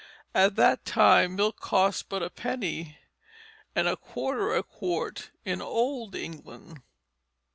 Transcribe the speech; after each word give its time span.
At 0.33 0.55
that 0.55 0.83
time 0.83 1.35
milk 1.35 1.59
cost 1.59 2.09
but 2.09 2.23
a 2.23 2.31
penny 2.31 2.97
and 3.75 3.87
a 3.87 3.95
quarter 3.95 4.51
a 4.55 4.63
quart 4.63 5.29
in 5.45 5.61
old 5.61 6.15
England. 6.15 6.81